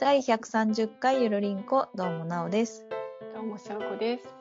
[0.00, 2.86] 第130回ゆるりんこ、どうもなおです。
[3.34, 4.34] どうも、しょうこです。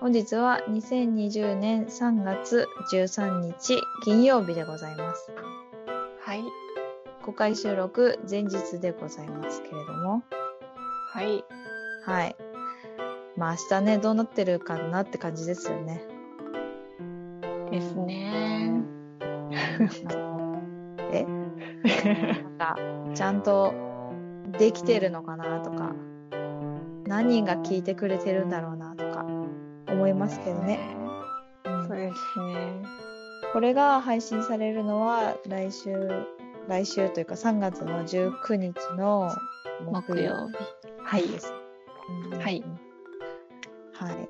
[0.00, 5.30] 本日は2020年3月13日金曜日でございます。
[6.24, 6.42] はい。
[7.22, 10.22] 公開収録前日でございますけれども、
[11.10, 11.44] はい。
[12.06, 12.36] はい。
[13.36, 16.00] まあ明日ね、どうなってるかなって感じですよね。
[17.70, 18.82] ですね。
[21.12, 21.26] え？
[22.40, 22.76] なんか、
[23.14, 23.74] ちゃんと
[24.52, 25.94] できてるのかなとか、
[27.06, 29.24] 何人が聞いてくれてるんだろうなとか
[29.88, 30.96] 思いますけどね。
[31.64, 32.82] うんそうですね。
[33.52, 36.26] これが配信されるのは来週、
[36.68, 39.30] 来週というか3月の19日の
[39.84, 40.56] 木曜日。
[41.02, 41.52] はいです。
[42.32, 42.64] うんはい。
[43.92, 44.28] はい。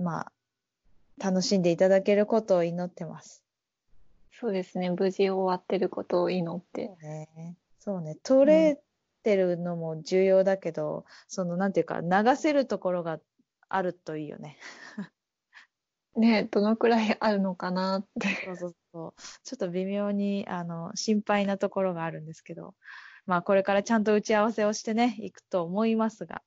[0.00, 0.32] まあ、
[1.18, 3.44] 楽しんでいただけることを祈ってます。
[4.32, 4.90] そうですね。
[4.90, 6.88] 無事終わってることを祈って。
[7.02, 7.56] ね。
[7.84, 8.14] そうね。
[8.22, 8.80] 取れ
[9.22, 13.20] てるのも重要だけど、その、なんていうか、流せるところが
[13.68, 14.56] あるといいよね。
[16.16, 18.46] ねどのくらいあるのかなって。
[18.46, 19.14] そうそうそう。
[19.42, 22.74] ちょっと微妙に、あの、心配なところがあるんですけど、
[23.26, 26.42] まあ、これからちゃんと打ち合わせをしてね、いくと思いますが。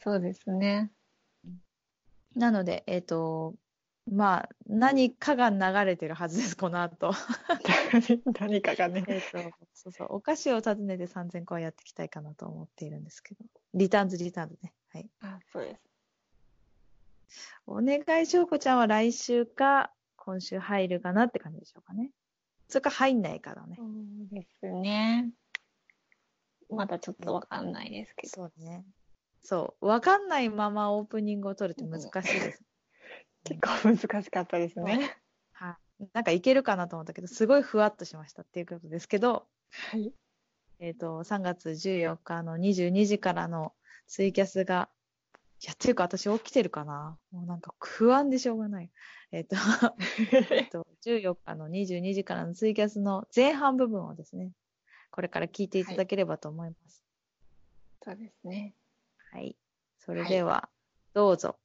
[0.00, 0.90] そうですね。
[2.34, 3.54] なので、えっ、と、
[4.10, 7.12] まあ、何かが流れてるはずです、この後。
[8.40, 9.04] 何かがね。
[9.06, 9.38] えっと、
[9.74, 14.72] そうそう、お菓子を訪ねて3000個はやっていきたいかなと思っているんですけど、リターンズ、リターンズね。
[14.90, 15.10] はい。
[15.20, 15.82] あ、そうです。
[17.66, 22.10] お願いしょうこちゃんは来週か、今週入るかなって感じでしょうかね。
[22.68, 23.84] それか入んないかだねそ。
[23.84, 23.88] う
[24.30, 25.30] ですね。
[26.70, 28.32] まだちょっとわかんないですけど。
[28.32, 28.84] そうね。
[29.42, 29.86] そう。
[29.86, 32.62] わかんないままオープニングを取るって難しいです。
[33.48, 35.16] 結構難しかったですね。
[35.52, 36.08] はい。
[36.12, 40.12] なんかいけるかなと思ったけど、すごいふわっとしましたっていうことですけど、はい。
[40.80, 43.72] えっ、と、3月14日の22時からの
[44.06, 44.88] ツイキャスが、
[45.60, 48.90] いや、っていうか私起きてるかなもうなんか不安でしょうがない。
[49.32, 49.56] えっ、と、
[50.54, 54.52] えっと、14日の22時からのツイキャスの前半部分をですね、
[55.10, 57.04] これから聞いていただければと思います。
[58.04, 58.74] そうですね。
[59.32, 59.56] はい。
[59.98, 60.68] それでは、
[61.12, 61.58] どうぞ。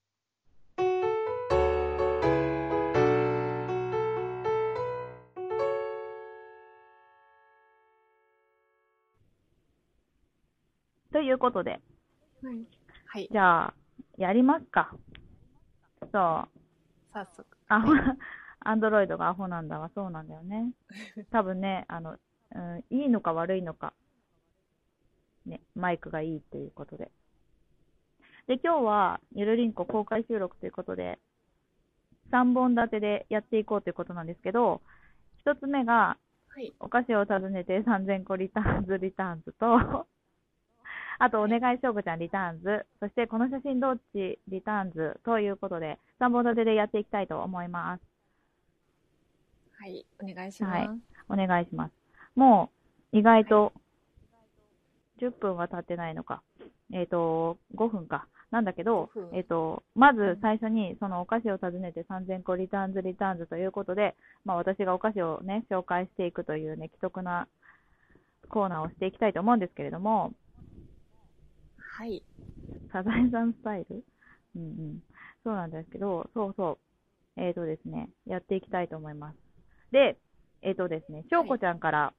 [11.13, 11.79] ということで、
[12.41, 12.65] はい。
[13.05, 13.29] はい。
[13.31, 13.73] じゃあ、
[14.17, 14.89] やりますか。
[16.01, 16.11] そう。
[17.13, 17.45] 早速。
[17.67, 17.91] アホ、
[18.61, 19.91] アンドロイドがアホなんだわ。
[19.93, 20.73] そうなんだよね。
[21.31, 22.17] 多分ね、あの、
[22.55, 22.59] う
[22.91, 23.93] ん、いいのか悪いのか。
[25.45, 27.11] ね、マイクがいいということで。
[28.47, 31.19] で、今日は、ゆるりんこ公開収録ということで、
[32.31, 34.81] 3本立てでやっていこうということなんですけど、
[35.37, 36.73] 一つ目が、はい。
[36.79, 40.07] お菓子を訪ねて3000個リターンズリターンズと、
[41.23, 48.01] あと、お願いしょうこちゃんリターンズ、そしてこの写真どっちリターンズということで、3本立てでやっていきたいと思います。
[49.79, 50.05] はい。
[50.21, 50.73] お願いします。
[50.73, 50.89] はい
[51.29, 51.93] お願いします。
[52.35, 52.71] も
[53.13, 53.71] う、意外と、
[55.21, 56.43] 10分は経ってないのか。
[56.91, 58.27] えっ、と、5分か。
[58.51, 67.47] なんだけど5分、えっ、と、まず最初に、そのお菓子を訪ねて3000個リターンズリターンズということで、まあ私がお菓子をね、紹介していくというね、既得な
[68.49, 70.33] コーナーをしていきたいと思うんですけれども、
[71.95, 72.23] はい。
[72.91, 74.03] サザエさんスタイル？
[74.55, 75.03] うんうん。
[75.43, 76.79] そうなんですけど、そうそ
[77.37, 77.41] う。
[77.41, 79.37] えっ、とですね、やっていきたいと思います。
[79.91, 80.17] で、
[80.63, 82.13] えっ、とですね、しょうこちゃんから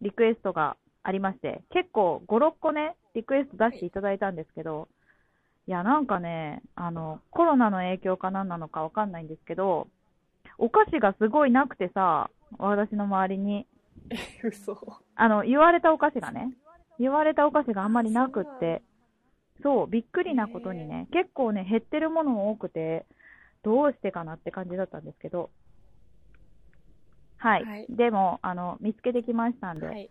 [0.00, 4.88] リクエストがありまして、結構5、6個ね、リクエスト出していただいたんですけど、
[5.66, 9.88] いや、なんかね、あの、コロナの影響か何なのかわかんないんですけど、
[10.56, 13.66] お菓子がすごいなくてさ、私の周りに。
[14.42, 14.78] 嘘。
[15.14, 16.50] あの、言われたお菓子がね、
[17.00, 18.82] 言われたお菓子があんまりなくって、
[19.62, 23.06] そう、びっくりなことにね、結構ね、減ってるものも多くて、
[23.62, 25.50] どうしてかなって感じだったんですけど、
[27.38, 27.64] はい。
[27.64, 30.10] はいでも、あの、見つけてきましたんで、はい。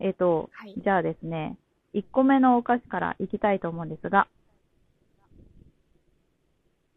[0.00, 0.74] えっ、と、はい。
[0.76, 1.56] じゃあですね、
[1.94, 4.26] 1個目のお菓子からいきたいと思うんですが、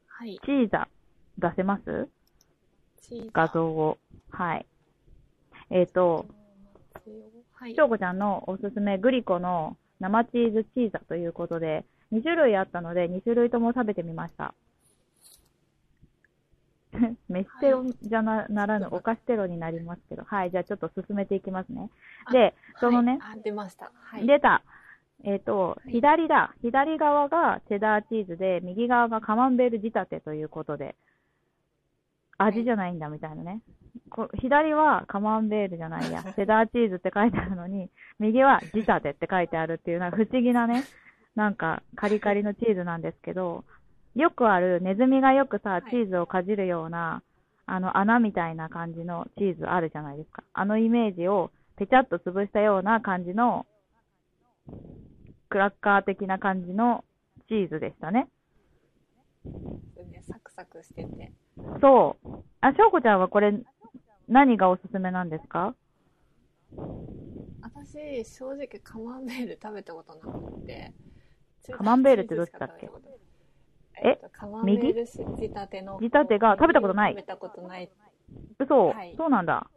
[0.08, 0.40] はい。
[0.44, 0.90] チーザ、
[1.38, 2.10] 出せます？
[3.08, 3.98] チーズ画像を。
[4.32, 4.66] はい。
[5.70, 6.26] えっ、と、
[7.54, 7.82] はいし。
[7.82, 14.54] ょうこちゃんのおすすめグリコの生チーズチーザということで、2種類あったので、2種類とも食べてみました。
[17.30, 21.90] 飯テロじゃなならぬお菓子テロになりますけど、はい、じゃあちょっと進めていきますね。
[22.32, 23.92] で、そのね、はいあ、出ました。
[23.94, 24.26] はい。
[24.26, 24.64] 出た。
[25.24, 26.56] えっ、と、い左だ。
[26.62, 30.96] 左側がチェダーチーズで、右側がカマンベール仕立てということで、
[32.40, 33.62] 味じゃないんだみたいなね。
[34.10, 37.90] こ左はカマンベールじゃないや、 チェダーチーズって書いてあるのに、
[38.20, 40.84] 右は仕立てって書いてあるっていう、なんか不思議なね、
[41.36, 43.64] なんかカリカリのチーズなんですけど、
[44.16, 47.22] よくあるネズミがよくさは、いチーズをかじるような、
[47.66, 50.44] あの穴みたいな感じのチーズあるじゃないですか。
[50.54, 53.66] あのイメージをぺちゃっと潰したような感じの、
[55.50, 57.04] クラッカー的な感じの
[57.48, 58.28] チーズでしたね。
[59.46, 61.32] ねサクサクしてて。
[61.82, 62.26] そう。
[62.62, 63.54] あ、しょうこちゃんはこれ、
[64.28, 65.76] 何がおすすめなんですか？
[67.62, 70.94] 私、正直カマンベール食べたことなくて。
[71.72, 72.90] カマンベールってどっちだっけ？
[74.02, 74.08] え？
[74.10, 75.98] えっとカマンベール仕立ての。
[76.00, 77.90] 仕立てが食べたことない食べたことない。
[78.60, 79.68] 嘘、はいそうなんだ。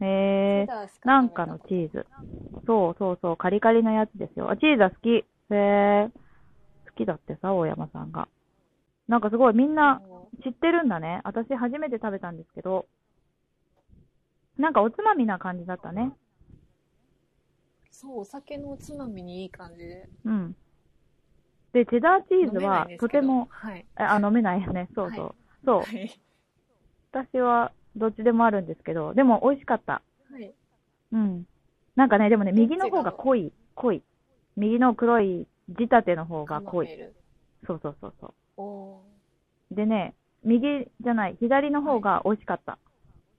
[0.00, 2.06] へえーなんかのチーズ。
[2.66, 4.50] そうそうそう、カリカリのやつですよ。
[4.50, 5.08] あ、チーズは好き。
[5.10, 6.10] へえ
[6.86, 8.28] 好きだってさ、大山さんが。
[9.06, 10.00] なんかすごいみんな
[10.42, 11.20] 知ってるんだね。
[11.24, 12.86] 私初めて食べたんですけど。
[14.58, 16.12] なんかおつまみな感じだったね。
[17.90, 20.08] そう、お酒のおつまみにいい感じで。
[20.24, 20.56] うん。
[21.72, 23.86] で、チェダーチーズはとても、はい。
[23.96, 24.88] あ、飲めないよね。
[24.96, 25.34] そうそう。
[25.64, 25.80] そう。
[25.80, 26.20] はい。
[27.12, 30.02] 私はどっちでもあるんですけど、でも美味しかった。
[30.30, 30.54] はい。
[31.12, 31.46] うん。
[31.94, 34.02] なんかね、でもね、右の方が濃い、濃い。
[34.56, 36.88] 右の黒い仕立ての方が濃い。
[37.66, 39.05] そうそうそうそおう。
[39.70, 40.14] でね、
[40.44, 42.78] 右じゃない、左の方が美味しかった。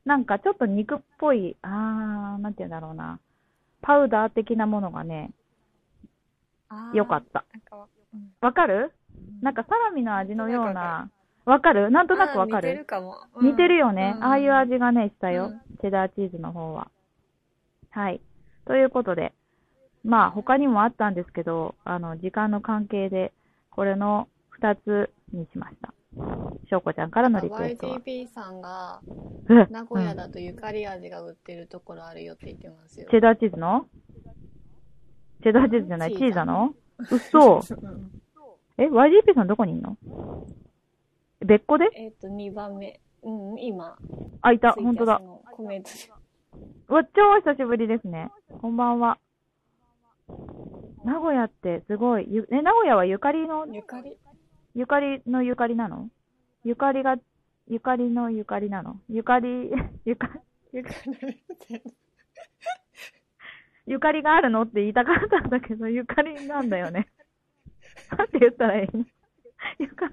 [0.06, 3.20] なんかちょっと肉っぽい、あー、なんて言うんだろうな。
[3.82, 7.46] パウダー的なものがね、ー良かった。
[7.76, 8.92] わ、うんわかる？
[9.42, 11.10] なんかサラミの味のような、
[11.46, 13.16] わかるなんとなくわかあー似てるるかも。
[13.42, 14.14] 似てるよね。
[14.18, 15.46] うんああいう味がね、したよ。
[15.46, 16.90] うんチェダーチーズの方は。
[17.92, 18.20] はい。
[18.66, 19.34] ということで、
[20.04, 23.32] まあ他にもあったんですけど、あの、時間の関係で、
[23.70, 24.28] これの
[24.60, 25.94] 2つにしました。
[26.70, 28.00] しょうこちゃんからのリクエストは。
[28.00, 29.02] YGP さんが、
[29.50, 33.08] え 名古屋うんだとゆかり味が売ってるところあるよって言ってますよ。
[33.10, 33.88] チェダーチーズの？
[35.44, 36.74] チェダーチーズじゃない、チチーザーザの？
[37.12, 37.62] 嘘。
[37.82, 38.12] うん
[38.80, 39.98] え、YGP さんどこにいんの？
[41.40, 41.90] 別個で？
[41.96, 43.00] えっと、2番目。
[43.24, 43.98] うん、今。
[44.42, 44.74] あ、いた。
[44.74, 45.20] ツイキャス本当だ。
[45.20, 45.90] のコメント
[46.94, 48.30] わ、超久しぶりですね。
[48.62, 49.18] こんばんは。
[51.04, 52.28] 名古屋ってすごい。
[52.30, 54.18] ゆえ、名古屋はゆかりの、ゆかり
[54.78, 56.08] ゆかりのゆかりなの？
[56.64, 57.16] ゆかりが、
[57.68, 59.00] ゆかりのゆかりなの？
[59.10, 59.72] ゆかり、
[60.06, 60.30] ゆか、
[60.72, 60.90] ゆか
[63.88, 64.62] ゆかりがあるの？
[64.62, 67.08] って言いたかったんだけど、ゆかりなんだよね。
[68.16, 69.04] なんて言ったらいいの？
[69.80, 70.12] ゆか、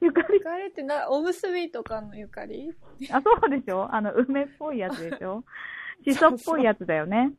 [0.00, 0.34] ゆかり。
[0.34, 2.72] ゆかりってな、おむすびとかのゆかり？
[3.10, 3.92] あ、そうでしょ？
[3.92, 5.42] あの、梅っぽいやつでしょ？
[6.04, 7.32] し そっぽいやつだよね。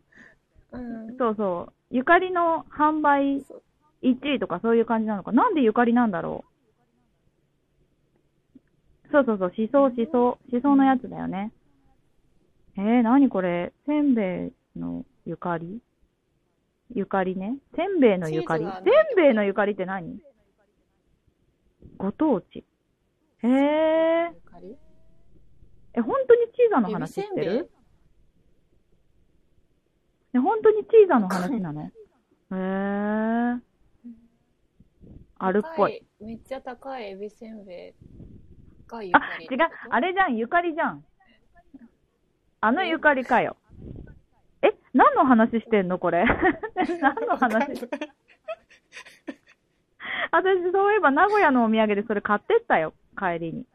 [0.74, 1.16] うん。
[1.18, 1.74] そうそう。
[1.92, 3.46] ゆかりの販売
[4.06, 5.32] 1位とかそういう感じなのか。
[5.32, 6.46] なんでゆかりなんだろ
[9.08, 9.12] う。
[9.12, 11.52] そうそうそう、しそ、しそ、しそのやつだよね。
[12.78, 13.72] えー、なにこれ。
[13.86, 15.82] せんべいのゆかり？
[16.94, 17.58] ゆかりね。
[17.76, 18.66] せんべいのゆかり？
[18.66, 18.84] せん
[19.16, 20.20] べいのゆかりって何？
[21.98, 22.66] ご当地。
[23.44, 24.32] へえ
[25.94, 27.72] え、本当にチーザの話知ってる？
[30.34, 31.84] え、本当にチーザの話なの？
[31.84, 31.92] へ
[32.52, 33.62] え
[35.38, 36.04] あるっぽい。
[36.20, 37.94] 高めっちゃ高いエビせんべい
[38.88, 39.60] がゆあかり。、違う。
[39.90, 41.04] あれじゃん、ゆかりじゃん。
[42.62, 43.58] あのゆかりかよ。
[44.64, 46.26] え、何の話してんのこれ？
[47.02, 47.88] 何の話？
[50.32, 53.66] 私、そういえば名古屋のお土産でそれ買ってったよ、帰りに。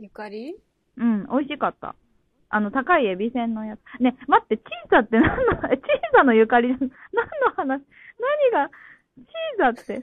[0.00, 0.56] ゆかり？
[0.96, 1.94] うん、美味しかった。
[2.48, 4.02] あの、高いエビせんのやつ。
[4.02, 6.88] ね、待って、チーザって何の、 えチーザのゆかり、何の
[7.54, 7.66] 話？
[7.66, 7.80] 何
[8.52, 8.70] が、
[9.16, 10.02] チーザって、 チー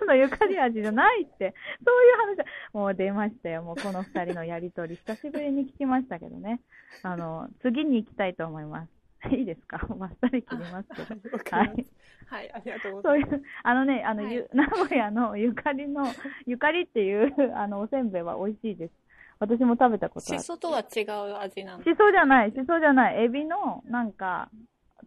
[0.00, 1.54] ザのゆかり味じゃないって、
[1.84, 2.44] そういう話だ。
[2.72, 4.96] もう出ましたよ、もうこの二人のやりとり。
[4.96, 6.60] 久しぶりに聞きましたけどね。
[7.02, 8.90] あの、次に行きたいと思います。
[9.30, 9.78] いいですか？
[9.88, 11.30] バッサリ切りますけど。
[11.36, 12.02] わかりました
[12.36, 13.30] はい、ありがとうございます。
[13.30, 16.04] そういう、あのね、あの、はいゆ名古屋のゆかりの、
[16.46, 18.94] ゆかりっていう、あの、おせんべいは美味しいです。
[19.38, 20.40] 私も食べたことある。
[20.40, 21.82] しそとは違う味なの。
[21.84, 23.24] しそじゃない、しそじゃない。
[23.24, 24.48] エビの、なんか、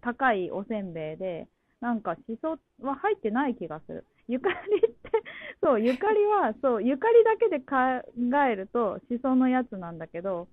[0.02, 1.48] 高いおせんべいで、
[1.82, 4.05] なんか、しそは入ってない気がする。
[4.27, 5.12] ゆかりって、
[5.62, 10.48] そう、ゆかりは、そう、ゆかりだけで考えると、しそのやつなんだけど、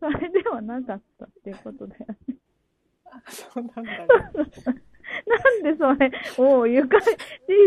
[0.00, 2.36] それではなかったっていうことだよね。
[3.10, 4.06] あそうなんだね。
[5.26, 7.04] なんでそれ、おう、ゆかり、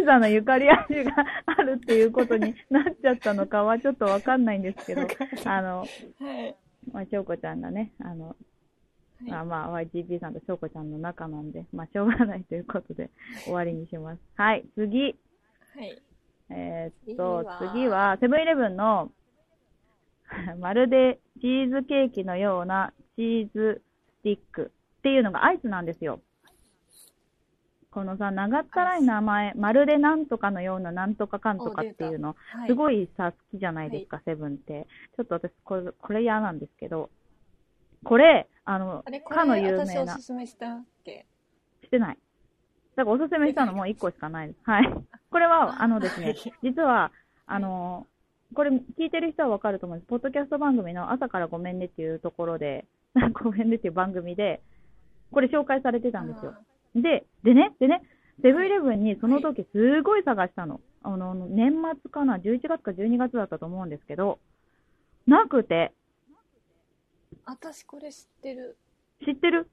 [0.02, 1.14] 小さなゆかり味が
[1.46, 5.08] あるっていうことに なっちゃったのかはちょっとわかんないんですけど
[5.46, 6.56] あの、はい。
[6.92, 8.36] まあ、しょうこちゃんがね、あの、
[9.26, 13.10] はいあまあ、YGP さんとしょうこちゃんの仲なんで、まあ、しょうがないということで、
[13.46, 14.20] 終わりにします。
[14.36, 15.16] はい、次。
[15.76, 16.02] はい。
[16.50, 19.12] えーっと次は、セブンイレブンの、
[20.60, 23.82] まるでチーズケーキのようなチーズ
[24.20, 26.22] スティックっていうのがアイスなんですよ。
[27.92, 34.86] このさ、長ったらい名前、まるでなんとかのようななんとかかんとかっていうの、はいすごいさ、好きじゃないですか、セブンって。
[35.16, 37.10] ちょっと私、これ、これ嫌なんですけど、
[38.04, 41.26] これ、あのあれ、、こかのれ有名な私おす、すめしたっけ？
[41.84, 42.18] してない。
[42.96, 44.60] だからおすすめしたのもう1個しかないです。
[44.64, 44.94] はい。
[45.30, 47.12] これは、あのですね、実は、
[47.46, 48.08] あの、
[48.54, 50.10] これ聞いてる人はわかると思うんです。
[50.10, 52.86] ポッドキャスト番組の朝からごめんねっていうところで、
[53.44, 54.62] ごめんねっていう番組で、
[55.32, 56.56] これ紹介されてたんですよ。
[56.96, 58.02] で、でね、でね、
[58.42, 60.80] セブンイレブンにその時すごい探したの。
[61.04, 64.40] あの、年末かな ?11 月か12月だったと思うんですけど、
[65.26, 65.92] なくて、
[67.50, 68.78] 私これ知ってる。
[69.26, 69.70] 知ってる？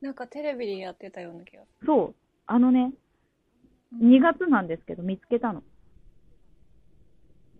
[0.00, 2.14] なんかテレビでやってたような気がすそう。
[2.46, 2.92] あのね、
[3.92, 4.08] る。
[4.08, 5.62] 2月なんですけど、見つけたの。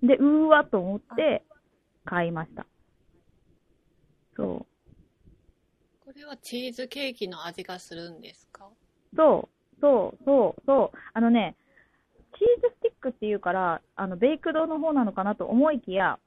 [0.02, 1.44] で、うーわと思って、
[2.06, 2.66] 買いました。
[4.34, 4.66] そ
[6.00, 8.64] これはチーズケーキの味がするんですか？
[8.64, 9.16] う。
[9.16, 10.98] そう、そう、そう、そう。
[11.12, 11.54] あのね、
[12.38, 16.18] チーズスティックっていうから、あの、ベイクドの方なのかなと思いきや、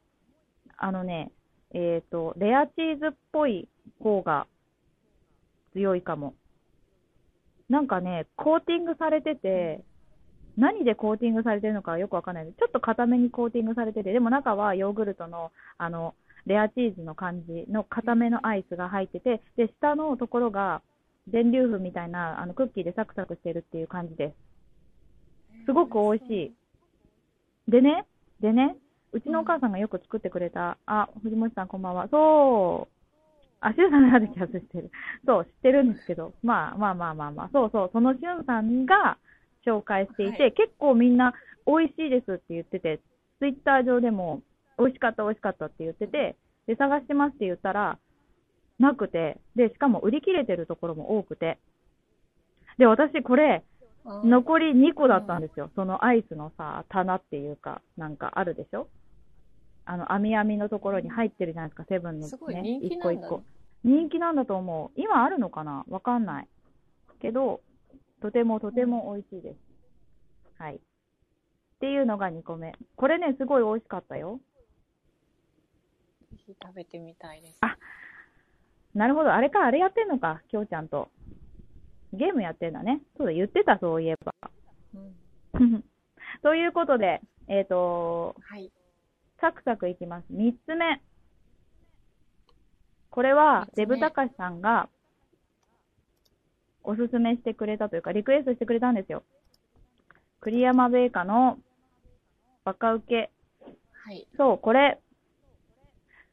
[0.78, 1.32] あのね、
[1.74, 3.68] えっ、と、レアチーズっぽい
[4.00, 4.48] 方が
[5.74, 6.34] 強いかも。
[7.70, 9.84] なんかね、コーティングされてて、
[10.58, 12.58] 何でコーティングされてるのかよくわかんないです。
[12.58, 20.82] ちょっと固めにコーティングされてて、でも中はヨーグルトの、あの、レアチーズの感じの固めのアイスが入ってて、で、下のところが
[21.32, 25.66] 全粒粉みたいな、あの、クッキーでサクサクしてるっていう感じです。
[25.66, 26.54] すごく美味し
[27.68, 27.72] い。
[27.72, 28.06] でね、
[28.42, 28.76] でね、
[29.12, 32.08] うちのお母さんがよく作ってくれた、あ、藤本さんこんばんは。
[32.10, 33.00] そう。
[33.62, 34.92] あ、しゅんさんが出て気がしてる。
[35.26, 39.18] そう、知ってるんですけど、まあまあまあまあまあ、そうそう、そのしゅんさんが
[39.66, 41.34] 紹介していて、はい結構みんな
[41.66, 43.00] 美味しいですって言ってて、
[43.40, 44.42] ツイッター上でも
[44.78, 46.36] 美味しかった美味しかったって言ってて、
[46.68, 47.98] で、探してますって言ったら、
[48.80, 51.58] なくて、で、しかも売り切れてるところも多くて、
[52.78, 53.64] で、私これ、
[54.06, 55.70] 残り2個だったんですよ。
[55.76, 58.88] そのアイスのさ、棚っていうか、なんかあるでしょ？
[59.86, 62.28] あの、網網のところに入ってるじゃないですか、セブンのね。
[62.28, 63.44] すごい人気一なんだね個一個。
[63.84, 65.00] 人気なんだと思う。
[65.00, 65.86] 今あるのかな？
[65.90, 66.48] わかんない。
[67.22, 67.62] けど、
[68.22, 69.58] とてもとても美味しいです。
[70.58, 70.76] はい。
[70.76, 70.80] っ
[71.80, 72.74] ていうのが2個目。
[72.96, 74.40] これね、すごい美味しかったよ。
[76.32, 77.58] ぜひ食べてみたいです。
[77.62, 77.78] あ
[78.94, 79.34] なるほど。
[79.34, 81.10] あれか、あれやってんのか、きょうちゃんと。
[82.14, 83.02] ゲームやってんだね。
[83.18, 84.34] そうだ、言ってた、そういえば。
[84.94, 84.98] う
[85.64, 85.84] ん
[86.42, 88.72] ということで、えっ、と、はい。
[89.42, 90.26] サクサクいきます。
[90.30, 91.02] 三つ目。
[93.10, 94.90] これはデブたかしさんが、
[96.84, 99.24] おすすめしてくれたというか、リクエストしてくれたんですよ。
[100.40, 101.58] 栗山ベーカの、
[102.64, 103.32] バカウケ。
[103.92, 104.28] はい。
[104.38, 105.00] そう、これ、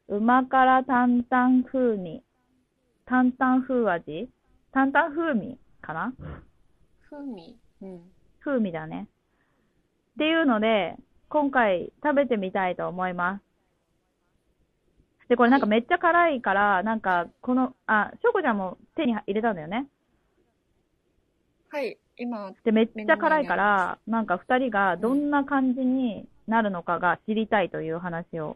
[0.07, 2.23] うま辛担々風味。
[3.05, 4.29] 担々風味？
[4.71, 5.59] 担々風味？
[5.81, 6.13] かな？
[7.09, 7.57] 風味。
[7.81, 8.01] うん。
[8.39, 9.07] 風味だね。
[10.15, 10.95] っていうので、
[11.29, 13.41] 今回食べてみたいと思います。
[15.29, 19.87] で、これなんかめっちゃ辛いから、なんか、この、あ、しょうこちゃんも手に入れたんだよね？
[21.69, 28.55] はい、今、で、めっちゃ辛いから、なんか二人がどんな感じになるのかが知りたいという話を、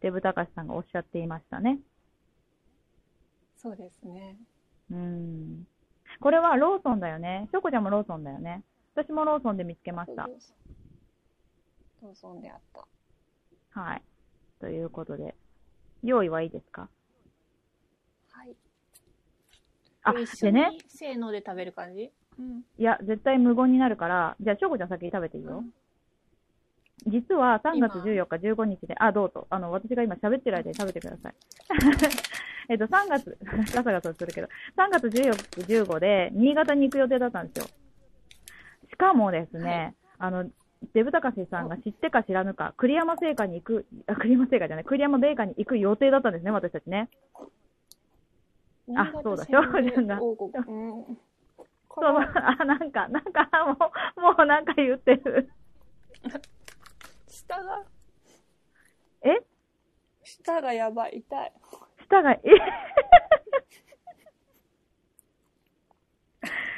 [0.00, 1.78] デブたかしさんがおっしゃっていましたね。
[3.56, 4.36] そうですね。
[4.90, 5.64] うん。
[6.20, 7.48] これはローソンだよね。
[7.50, 8.62] しょうこちゃんもローソンだよね。
[8.94, 10.28] 私もローソンで見つけました。
[12.02, 13.80] ローソンであった。
[13.80, 14.02] はい。
[14.60, 15.34] ということで、
[16.02, 16.88] 用意はいいですか？
[18.32, 18.54] はい。
[20.02, 20.12] あ、
[20.42, 22.10] でね、にせーので食べる感じ？
[22.38, 22.64] うん。
[22.78, 25.62] いや、絶対無言になるから、じゃあ、しょうこちゃん先に食べていいよ。
[27.06, 29.46] 実は3月14日、15日で、あ、どうぞ。
[29.48, 31.34] あの、私が今喋ってる間に食べてください。
[32.70, 33.36] えっと、3月、
[33.74, 35.32] ガサガサするけど、3月14、
[35.66, 37.66] 15で、新潟に行く予定だったんですよ。
[38.88, 40.48] しかもですね、あの、
[40.94, 47.08] デブタカシさんが知ってか知らぬか、栗山製菓に行く、あ、栗山製菓じゃない、栗山ベーカーに行く予定だったんですね、私たちね。
[48.96, 55.50] あそうだ新潟しょうちゃんが そう、のあ、なんか、なんか、もう、もうなんか言ってる。
[57.26, 57.82] 下が、
[59.22, 59.40] え？
[60.22, 61.52] 下がやばい、痛い。
[62.10, 62.40] 舌が、え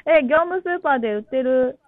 [0.21, 1.79] え、業務スーパーで売ってる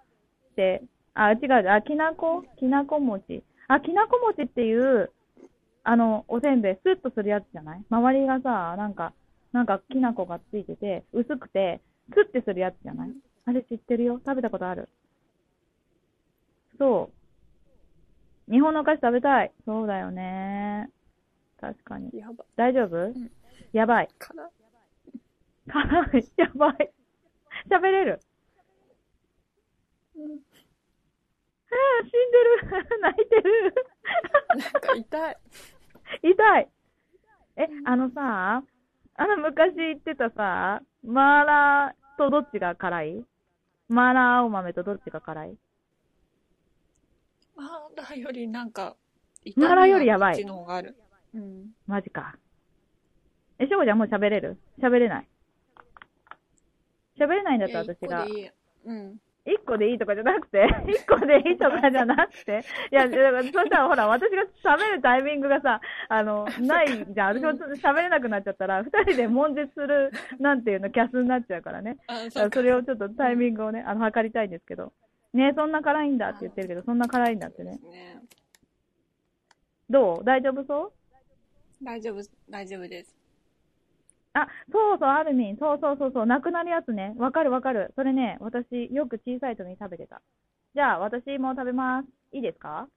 [0.51, 0.81] って、
[1.13, 2.43] あ、違う、あ、きなこ？
[2.57, 3.43] きなこ餅。
[3.67, 5.11] あ、きなこ餅っていう、
[5.83, 7.83] あの、おせんべい、スッとするやつじゃない？
[7.89, 9.13] 周りがさ、なんか、
[9.51, 11.81] なんかきなこがついてて、薄くて、
[12.13, 13.11] スッてするやつじゃない？
[13.45, 14.89] あれ知ってるよ食べたことある。
[16.77, 17.11] そ
[18.47, 18.51] う。
[18.51, 19.51] 日本のお菓子食べたい。
[19.65, 20.89] そうだよね。
[21.59, 22.09] 確かに。
[22.17, 22.47] やばい。
[22.55, 23.31] 大丈夫、ん
[23.73, 24.09] やばい。
[24.19, 24.51] 辛い。
[25.67, 26.31] 辛い。
[26.37, 26.91] やばい。
[27.69, 28.19] 喋れる？
[30.15, 30.39] うん
[31.67, 32.87] あー死んでる。
[33.01, 33.73] 泣いてる。
[34.55, 35.37] なんか痛い。
[36.31, 36.69] 痛い。
[37.57, 38.63] え、あのさ、
[39.15, 43.25] あの昔言ってたさ、マーラーとどっちが辛い？
[43.89, 45.57] マーラー青豆とどっちが辛い？
[47.55, 48.95] マーラーよりなんか、
[49.55, 50.95] マーラーよりやばいっちの方がある。
[51.35, 51.65] うん。
[51.87, 52.35] マジか。
[53.59, 54.57] え、しょうこちゃんもう喋れる？
[54.81, 55.27] 喋れない。
[57.19, 58.33] 喋れないんだったら私が一個。
[58.33, 58.49] でいい
[58.85, 59.17] うん。
[59.47, 62.61] 一個でいいとかじゃなくて、 一個でいいとかじゃなくて、
[62.91, 67.37] いや、だからそしたらほら、私が喋るタイミングがさ、あの、ないじゃん。
[67.37, 71.97] 私も喋れなくなっちゃったら、二人で悶絶する、なんていうの、キャスになっちゃうからね。
[72.31, 74.93] そそれをちょっとタイミングをね、あの、測りたいんですけど。
[75.33, 77.77] ねそんな辛いんだって言ってるけど、そんな辛いんだってね。
[77.91, 78.19] ね。
[79.91, 80.23] どう？
[80.23, 80.91] 大丈夫そう？
[81.81, 83.15] 大丈夫、大丈夫です。
[84.33, 85.57] あ、そうそう、アルミン。
[85.57, 86.25] そうそうそうそう。
[86.25, 87.13] なくなるやつね。
[87.17, 87.93] わかるわかる。
[87.95, 90.21] それね、私、よく小さい時に食べてた。
[90.73, 92.07] じゃあ、私も食べます。
[92.33, 92.89] いいですか？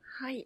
[0.00, 0.44] はい。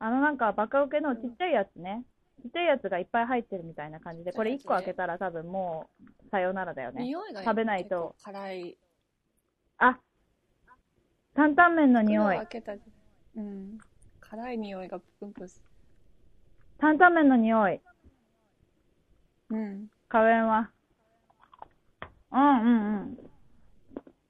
[0.00, 2.04] あのなんかバカウケのちっちゃいやつね。
[2.42, 7.02] ちっちゃいやつがいっぱい入ってるみたいな感じで、これ1個開けたら多分もう、さよならだよね。
[7.02, 8.76] 匂いが食べないと辛い。
[9.78, 9.98] あ、
[11.34, 12.38] 担々麺の匂い袋を。
[12.38, 12.72] 開けた
[13.36, 13.78] うん。
[14.20, 15.62] 辛い匂いがプンプンす
[16.78, 17.80] 担々麺の匂い。
[19.50, 19.56] る。
[19.56, 19.90] うん。
[20.08, 20.70] カレンは。
[22.30, 23.18] うんうんうん。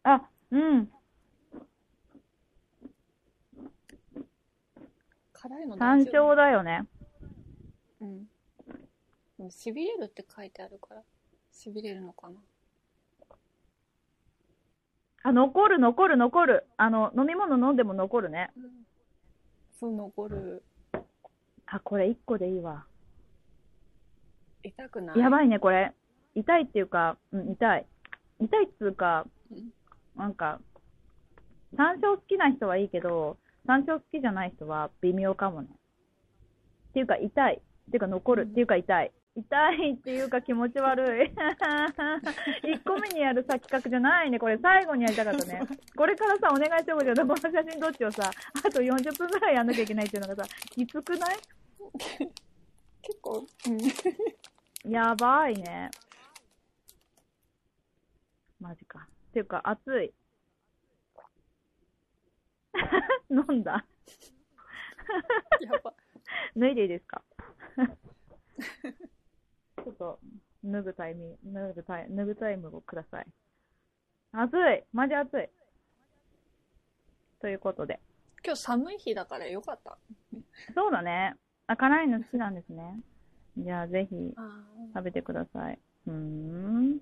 [0.03, 0.91] あ、うん。
[5.33, 6.33] 辛いの山大丈夫？
[6.33, 6.87] 椒だよね。
[8.01, 8.25] うん。
[8.25, 11.03] でも痺れるって書いてあるから、
[11.53, 12.37] 痺れるのかな？
[15.25, 16.67] あ、残る残る残る。
[16.77, 18.51] あの、飲み物飲んでも残るね。
[19.79, 20.63] そう、残る。
[21.71, 22.85] あ、これ1個でいいわ。
[24.63, 25.19] 痛くない？
[25.19, 25.93] やばいね、これ。
[26.35, 27.87] 痛いっていうか、うん、痛い。
[28.41, 29.71] 痛いっつうかうん、
[30.17, 30.61] なんか、
[31.75, 35.69] 山椒好きな人はいいけど、山椒好きじゃない人は微妙かもね。
[36.91, 37.55] っていうか、痛い。
[37.55, 38.43] っていうか、残る。
[38.45, 39.13] うんっていうか、痛い。
[39.37, 41.31] 痛いっていうか気持ち悪い。
[42.67, 44.39] 1個目にやるさ企画じゃないね。
[44.41, 45.61] これ最後にやりたかったね。
[45.97, 51.37] これからさ、お願いしようけど、この写真どっちをさ、あと40分ぐらいやんなきゃいけないっていうのがさ、きつくない？
[53.03, 53.47] 結構、
[54.85, 54.91] うん。
[54.91, 55.91] やばいね。
[58.61, 59.07] マジか。
[59.31, 60.13] っていうか、熱い。
[63.31, 63.85] 飲んだ
[65.61, 65.95] やば。
[66.57, 67.23] 脱いでいいですか？
[69.85, 70.19] ちょっと、
[70.65, 73.27] 脱ぐタイミング、脱ぐタイ脱ぐタイムをください。
[74.33, 75.49] 熱いマジ熱い
[77.41, 78.01] ということで。
[78.45, 79.99] 今日寒い日だからよかった。
[80.75, 81.37] そうだね。
[81.69, 82.99] あ、辛いの好きなんですね。
[83.59, 85.79] じゃあ、ぜひ、あ食べてください。
[86.07, 86.99] うーん。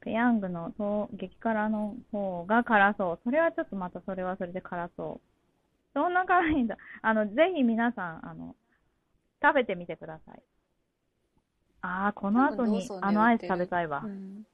[0.00, 0.72] ペヤングの
[1.12, 3.20] 激辛の方が辛そう。
[3.22, 5.28] それはちょっとまたそれはそれで辛そう。
[5.92, 6.78] そんな辛いんだ。
[7.02, 8.56] あの、ぜひ皆さん、あの、
[9.42, 10.42] 食べてみてください。
[11.82, 14.08] ああ、この後にあのアイス食べたいわう。
[14.08, 14.38] ん。
[14.38, 14.44] ん？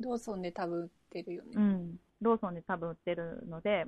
[0.00, 1.50] ローソンで多分売ってるよね。
[1.54, 2.00] うん。
[2.20, 3.86] ローソンで多分売ってるので、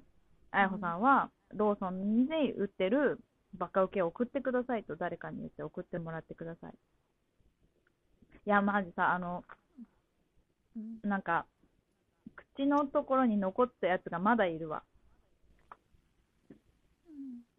[0.53, 3.19] あやほさんは、ローソンで売ってる
[3.55, 6.73] バカウケを送ってくださいと誰かに言って送ってもらってください。
[8.47, 9.45] いや、マジさ、あの、
[10.77, 11.47] うんなんか、
[12.57, 14.83] 口のところに残ったやつがまだいるわ。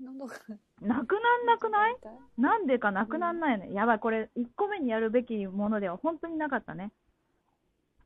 [0.01, 0.33] 喉が
[0.81, 1.95] なくなんなくない？
[2.37, 3.73] なんでかなくなんないよね。
[3.73, 6.91] やばい、これ、1個目にやるべきものでは本当になかったね。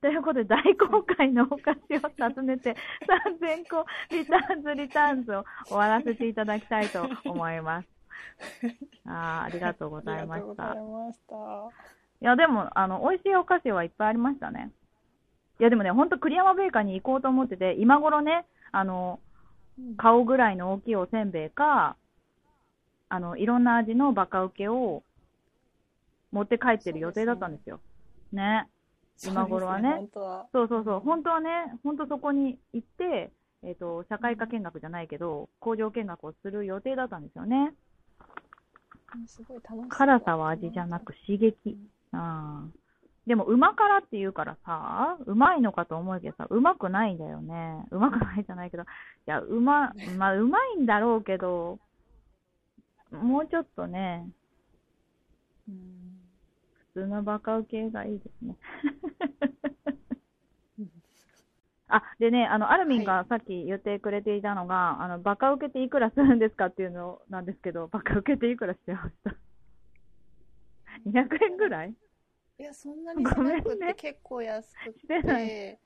[0.02, 2.76] ということで、大公開のお菓子を訪ねて、
[3.40, 7.88] 3000個リターンズリターンズを終わらせていただきたいと思います。
[9.06, 10.72] あーありがとうございました。
[10.72, 11.88] ありがとうございました。
[12.20, 14.72] いや、でも、あの、美味しいお菓子はいっぱいありましたね。
[15.60, 19.20] いや、でもね、ほんと栗山ベーカーに行こうと思ってて、今頃ね、あの、
[19.98, 21.96] 顔ぐらいの大きいおせんべいか、
[23.10, 25.04] あの、いろんな味のバカウケを
[26.32, 27.80] 持って帰ってる予定だったんですよ。
[28.32, 28.68] ね。
[29.24, 30.48] 今頃はねそうです本当は。
[30.52, 31.00] そうそうそう。
[31.00, 31.50] 本当はね、
[31.84, 33.32] 本当そこに行って、
[33.64, 37.74] えっ、と、社会科見学じゃないけど、工場見学をする予定だったんですよね。
[39.16, 41.78] うんすごい楽しそう辛さは味じゃなく刺激。
[42.12, 42.78] ああ。
[43.26, 47.86] でも、うま辛って言うからさ、うまいのかと思うけどさ、うまくないんだよね。
[47.92, 48.84] うまくないじゃないけど。
[48.84, 48.86] い
[49.26, 51.80] や、うま、まあ、うまいんだろうけど、
[53.12, 54.30] もうちょっとね、
[55.68, 56.07] うん普
[56.98, 58.56] 通のバカウケがいいですね。
[61.90, 69.36] あ、でね、あの、アルミンがさっき言ってくれていたのが、あの、バカ受けていくらするんですかっていうのなんですけど、バカ受けていくらしてました。
[71.10, 71.94] 200円ぐらい？
[72.60, 75.80] いや、そんなにしなくてね結構安くしてないて、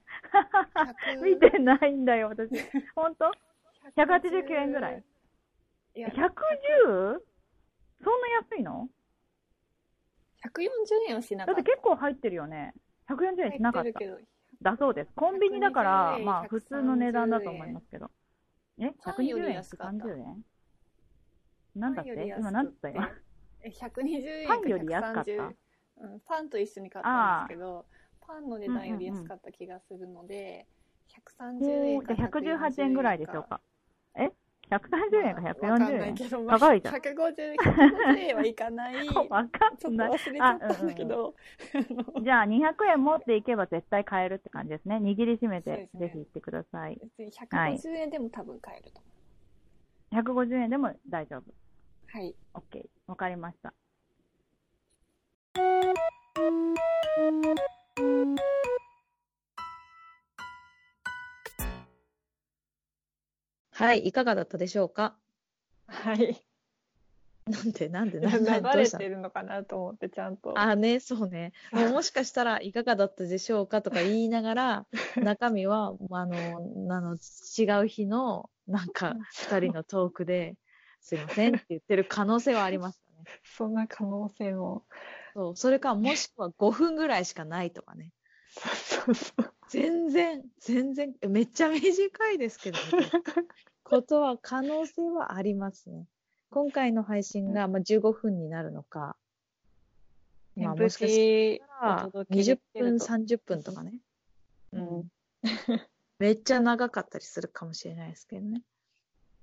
[1.22, 2.50] 見てないんだよ、私。
[2.96, 3.32] 本当
[4.02, 5.04] ？189円ぐらい？
[5.96, 7.22] いや、110?
[8.04, 8.90] そんな安いの？
[10.46, 11.66] 140円はしなだってた。
[11.72, 12.74] 結構入ってるよね。
[13.10, 14.06] 140円しなかった入て。
[14.06, 14.28] るけど
[14.62, 15.12] だそうです。
[15.16, 18.12] コンビニだから120、円まあ普通の値段だと思いますけど。
[18.80, 18.92] え？
[19.04, 20.46] パンよ ?120 り円安かった ?30 円？
[21.76, 22.12] なんだって？
[22.12, 23.10] パンより安く今なんつった今？
[23.64, 25.56] え、120円パンより安かった？130
[26.02, 27.86] うん、パンと一緒に買ったんですけど、
[28.22, 30.66] パンの値段より安かった気がするので、
[31.40, 33.62] 130円かおーじゃあ118円ぐらいでしょうか。
[34.72, 36.96] え ?130 円かわかんな140円高いじゃん。
[36.96, 39.08] 150, 150円はいかない。
[39.08, 40.10] ちょっわかとんない。
[40.10, 41.36] 忘れちゃったんだけど、
[42.24, 44.98] じゃあ200円持っていけば絶対買えるって感じですね。
[44.98, 47.00] 握りしめてぜひ行ってください。
[47.02, 49.12] 別に150円でも多分買えると思
[50.24, 51.42] 150円でも大丈夫。
[51.42, 51.54] う。
[52.08, 52.36] はい。
[52.54, 52.86] OK。
[53.08, 53.74] わかりました。
[63.82, 65.16] はい、いかがだったでしょうか？
[65.88, 66.40] はい。
[67.48, 70.58] なんで、なんで、流なんで、どうれてるのかなと思って、ちゃんと。
[70.58, 71.52] あ、ね、そうね。
[71.74, 74.86] もうもしかしたらいかがだったでしょうかとか言いながら、
[75.18, 76.58] 中身は、あの、
[76.92, 80.56] あの、違う日の、なんか、二人のトークで、
[81.02, 83.24] すいませんって言ってる可能性はありましたね。
[83.44, 84.86] そんな可能性も。
[85.34, 85.56] そう。
[85.56, 88.12] それか、もしくは5分ぐらいしかないとかね。
[88.52, 89.54] そうそうそう。
[89.70, 93.22] 全然、全然、えめっちゃ短いですけど、みたいな
[93.92, 96.06] ことは可能性はありますね。
[96.50, 99.18] 今回の配信が、まあ、15分になるのか、
[100.56, 104.00] まあ、もしかしたら20分、30分とかね。
[104.72, 105.10] うん。
[106.20, 108.64] めっちゃ長かったりするかもしれないですけどね。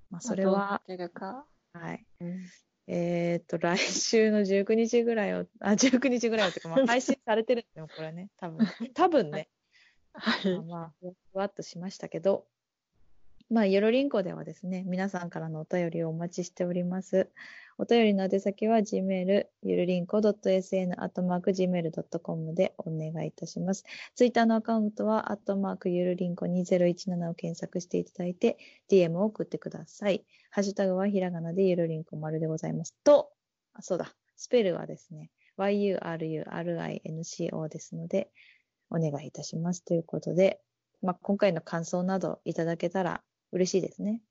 [0.09, 0.81] まあ、それは。
[1.73, 2.07] はい。
[2.21, 2.45] うん。
[2.87, 8.31] えーっと、来週の19日ぐらいを、あ、19日ぐらいをっていうか、まあ、 配信されてるんですよ、これね。
[8.37, 8.67] 多分。
[8.95, 9.47] 多分ね。
[10.13, 10.93] はいまあ、
[11.31, 12.47] ふわっとしましたけど、
[13.49, 17.31] まあ、ゆるりんこではですね、皆さんからのお便りをお待ちしております。
[17.79, 23.85] お便りの宛先は gmail、ゆるりんこ .sn、アットマーク gmail.com でお願いいたします。
[24.13, 30.23] ツイッターのアカウントは、アットマークゆるりんこ2017を検索していただいて、DM を送ってください。
[30.51, 32.95] ハッシュタグはひらがなでゆるりんこ丸でございます。
[33.03, 33.31] と、
[33.73, 38.29] あ、そうだ、スペルはですね、yururinco ですので、
[38.91, 39.83] お願いいたします。
[39.83, 40.61] ということで、
[41.01, 44.21] まあ、今回の感想などいただけたら嬉しいですね。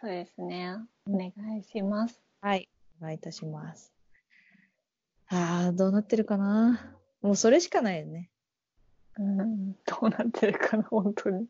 [0.00, 0.76] そうですね。
[1.06, 2.20] お願いします。
[2.40, 2.68] はい。
[3.00, 3.92] お願いいたします。
[5.28, 6.96] ああ、どうなってるかな？
[7.22, 8.30] もうそれしかないよね。
[9.18, 9.72] うん。
[9.72, 11.46] どうなってるかな、本当に。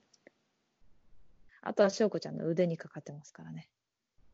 [1.63, 3.69] あとは翔子ちゃんの腕にかかってますからね。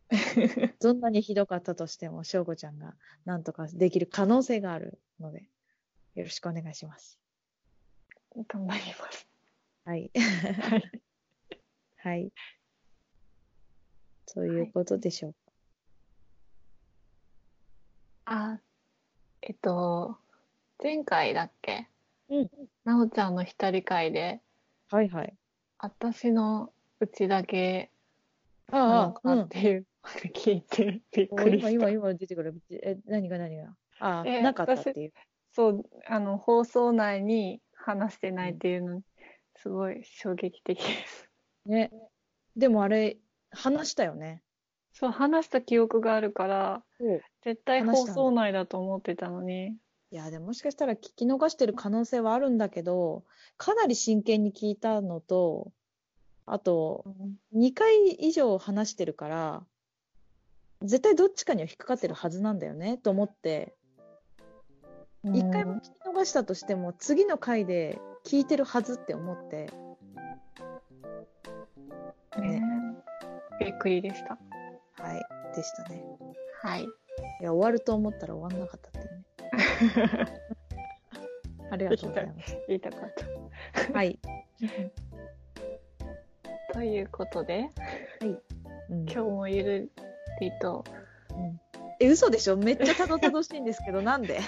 [0.81, 5.49] どんなにひどかったとしても、翔子ちゃんが何とかできる可能性があるので、
[6.14, 7.19] よろしくお願いします。
[8.49, 9.29] 頑張ります。
[9.85, 10.11] はい。
[10.14, 11.03] はい。
[11.98, 12.30] はい。
[14.32, 15.38] ということでしょうか？
[18.26, 18.61] あ、
[19.42, 20.16] えっと、
[20.82, 21.88] 前回だっけ？
[22.28, 22.50] うん。
[22.85, 24.40] なおちゃんの一人会で、
[24.90, 25.35] はいはい。
[25.78, 27.90] 私のうちだけ
[28.70, 29.48] なああ、っ。
[29.48, 29.87] ていう
[30.35, 31.88] 聞いてびっおくり今、した。
[31.88, 32.54] 今、今出てくる。
[32.70, 33.74] え、何が何が？
[33.98, 35.12] ああ、えなかったっていう。
[35.52, 39.02] そう、あの、放送内に話してないっていうの、
[39.56, 41.28] すごい衝撃的です。
[41.66, 41.90] ね。
[42.57, 43.18] でもあれ、
[43.50, 44.42] 話したよね。
[44.92, 46.83] そう、話した記憶があるから。
[47.42, 49.76] 絶対放送内だと思ってたのに、
[50.11, 53.24] いや、でももしかしたら聞き逃してる可能性はあるんだけど、
[53.57, 55.72] かなり真剣に聞いたのと、
[56.46, 57.05] あと、
[57.55, 59.66] 2回以上話してるから、
[60.83, 63.74] 絶対どっちかには引っかかってるはずなんだよね、と思って、
[65.24, 69.70] 1回も聞き逃したとしても、次の回で聞いてるはずって思って、
[72.40, 72.62] ね
[73.61, 74.37] びっくりでした。
[75.03, 76.05] はい、でしたね。
[76.62, 76.85] はい。
[76.85, 76.88] い
[77.44, 79.07] や、終わると思ったら終わんなかったっていう
[80.27, 80.42] ね。
[81.70, 82.59] ありがとうございます。
[82.68, 83.25] 言いたかった。
[83.92, 84.18] はい。
[86.72, 87.70] ということで、
[88.20, 88.40] うん
[88.88, 89.90] 今日もゆる
[90.40, 90.85] りと、
[91.31, 91.61] うん
[91.99, 92.57] え、嘘でしょ？
[92.57, 94.38] めっちゃたどたどしいんですけど、 なんで？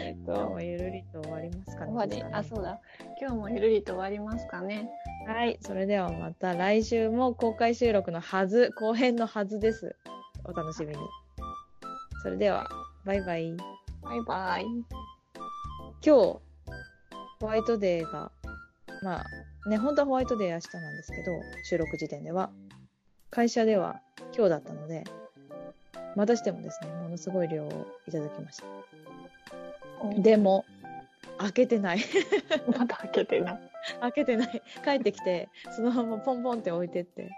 [0.00, 2.06] えっ今日と、もゆるりと終わりますかね。
[2.06, 2.80] ねあ、そうだ。
[3.20, 4.88] 今日もゆるりと終わりますかね。
[5.26, 5.58] はい。
[5.60, 9.96] それではまた来週も公開収録のはず、後編のはずです。
[10.44, 10.96] お楽しみに。
[12.22, 12.68] それでは、
[13.04, 13.56] バイバイ。
[14.02, 14.64] バイバイ。
[14.64, 14.84] 今
[16.00, 16.40] 日、ホ
[17.40, 18.30] ワイトデーが、
[19.02, 21.32] まあ、ね、本当はホワイトデー明日なんですけど、
[21.64, 22.50] 収録時点では。
[23.30, 24.00] 会社では
[24.32, 25.02] 今日だったので、
[26.14, 30.22] またしてもですね、ものすごい量をいただきました。
[30.22, 30.64] でも、
[31.38, 32.00] 開けてない。
[32.78, 33.70] まだ開けてない。
[34.00, 34.62] 開けてない。
[34.84, 37.30] 帰ってきて、そのままポンポンって置いてって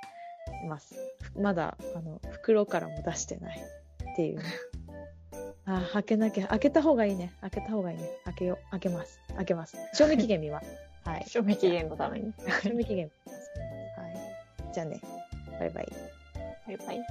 [0.65, 0.95] います。
[1.37, 4.45] まだ、あの、袋からも出してないっていうね。
[5.67, 6.47] あー、開けなきゃ。
[6.49, 7.35] 開けた方がいいね。
[7.41, 8.09] 開けた方がいいね。
[8.25, 8.71] 開けよう。
[8.71, 9.21] 開けます。
[9.37, 9.77] 開けます。
[9.93, 10.71] 賞味期限見ます。
[11.05, 11.25] はい。
[11.27, 12.33] 賞味期限のために。
[12.63, 13.11] 賞味期限。
[13.97, 14.17] はい。
[14.73, 15.01] じゃあね。
[15.59, 15.89] バイバイ。
[16.67, 17.05] バイバイ。